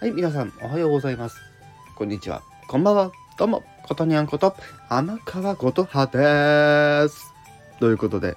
[0.00, 1.36] はい、皆さん、おはようございます。
[1.94, 2.40] こんにちは。
[2.68, 3.12] こんばんは。
[3.36, 4.56] どうも、ことにゃんこと、
[4.88, 7.34] 天川ことはです。
[7.80, 8.34] ということで、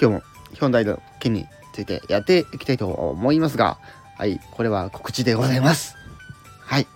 [0.00, 0.22] 今日も
[0.60, 3.78] 本題の件についてやっていきたいと思いますが、
[4.16, 5.96] はい、これは告知でございます。
[6.60, 6.86] はい。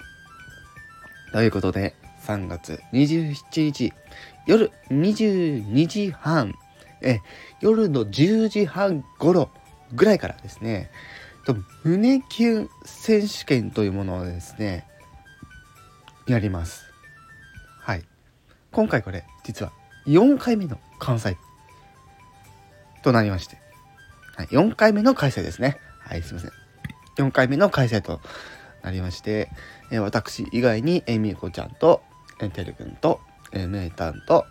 [1.33, 1.97] ということで、
[2.29, 3.93] 3月27日、
[4.47, 6.55] 夜22時半、
[7.03, 7.19] え、
[7.61, 9.51] 夜の10時半頃
[9.93, 10.93] ぐらいからですね、
[11.55, 14.87] と胸キュン選手権というものをですね、
[16.27, 16.85] やります。
[17.81, 18.05] はい。
[18.73, 19.73] 今回これ、実は
[20.07, 21.37] 4回目の関西
[23.03, 23.59] となりまして、
[24.37, 25.79] はい、4回目の開催ですね。
[25.99, 26.51] はい、すいません。
[27.19, 28.21] 4回目の開催と
[28.83, 29.51] なりまして、
[29.91, 32.03] えー、私以外にえみこちゃんと、
[32.41, 33.21] え、てるくんと、
[33.53, 34.47] え、めいたんと、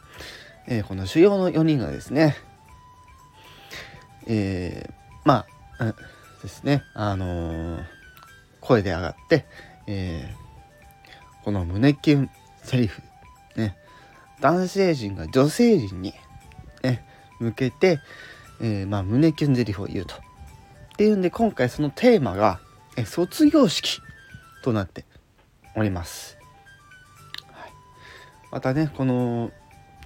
[0.67, 2.35] えー、この主要の4人がですね、
[4.27, 4.93] えー、
[5.25, 5.45] ま
[5.79, 5.95] あ、うん
[6.41, 7.83] ですね、あのー、
[8.61, 9.45] 声で上がって、
[9.87, 12.29] えー、この胸キュン
[12.63, 13.01] セリフ、
[13.55, 13.77] ね、
[14.39, 16.13] 男性陣が女性陣に、
[16.83, 17.05] ね、
[17.39, 17.99] 向けて、
[18.61, 20.15] えー、まあ、胸キュンセリフを言うと。
[20.15, 20.17] っ
[20.97, 22.59] ていうんで、今回そのテーマが、
[22.97, 24.01] え卒業式
[24.63, 25.05] となって
[25.75, 26.37] おります。
[27.51, 27.71] はい、
[28.51, 29.51] またね、この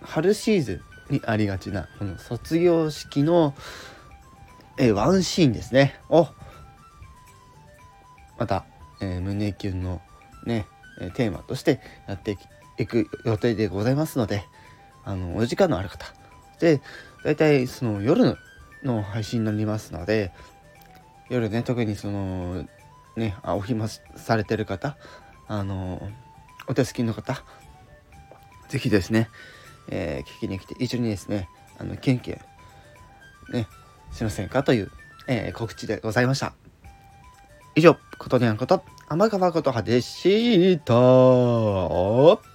[0.01, 3.55] 春シーズンにありがちな、この卒業式の、
[4.77, 5.99] えワンシーンですね。
[6.09, 6.27] を
[8.37, 8.65] また、
[9.01, 10.01] えー、胸キュンの
[10.45, 10.65] ね、
[10.99, 12.37] えテーマとしてやって
[12.77, 14.43] いく予定でございますので
[15.05, 16.05] あのお時間のある方。
[16.59, 16.81] で
[17.23, 18.37] 大体その夜
[18.83, 20.31] の配信になりますので
[21.29, 22.65] 夜ね特にその
[23.15, 24.97] ねあお暇されてる方
[25.47, 26.01] あの
[26.67, 27.43] お手すきの方
[28.69, 29.29] 是非ですね、
[29.89, 32.39] えー、聞きに来て一緒にですねあのケンケ
[33.51, 33.67] ンね
[34.13, 34.91] しませんかという、
[35.27, 36.53] えー、告知でございました。
[37.75, 42.52] 以上、ことにゃんこと、天川ことはでした。